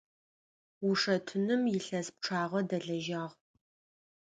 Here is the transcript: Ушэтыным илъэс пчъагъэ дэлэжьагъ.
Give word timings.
Ушэтыным 0.87 1.63
илъэс 1.75 2.07
пчъагъэ 2.15 2.61
дэлэжьагъ. 2.69 3.35